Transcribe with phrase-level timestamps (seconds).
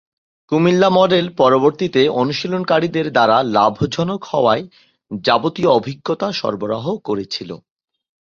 [0.51, 4.59] Comilla model পরবর্তীতে অনুশীলনকারীদের দ্বারা লাভজনক হওয়ার
[5.11, 7.49] যাবতীয় অভিজ্ঞতা সরবরাহ করেছিল।